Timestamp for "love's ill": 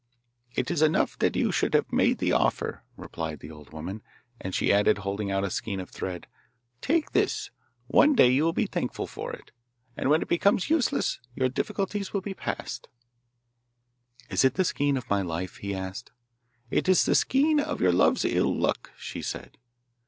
17.93-18.57